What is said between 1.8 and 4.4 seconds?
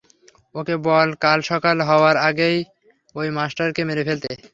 হওয়ার আগেই ওই মাস্টারকে মেরে ফেলতে।